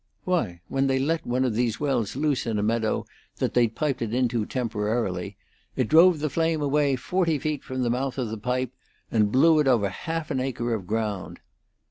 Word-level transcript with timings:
Why, 0.23 0.61
when 0.67 0.87
they 0.87 0.97
let 0.97 1.27
one 1.27 1.45
of 1.45 1.53
these 1.53 1.79
wells 1.79 2.15
loose 2.15 2.47
in 2.47 2.57
a 2.57 2.63
meadow 2.63 3.05
that 3.35 3.53
they'd 3.53 3.75
piped 3.75 4.01
it 4.01 4.15
into 4.15 4.47
temporarily, 4.47 5.37
it 5.75 5.87
drove 5.89 6.21
the 6.21 6.29
flame 6.31 6.59
away 6.59 6.95
forty 6.95 7.37
feet 7.37 7.63
from 7.63 7.83
the 7.83 7.89
mouth 7.91 8.17
of 8.17 8.29
the 8.31 8.37
pipe 8.39 8.71
and 9.11 9.31
blew 9.31 9.59
it 9.59 9.67
over 9.67 9.89
half 9.89 10.31
an 10.31 10.39
acre 10.39 10.73
of 10.73 10.87
ground. 10.87 11.39